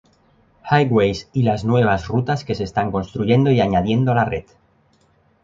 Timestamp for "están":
2.63-2.89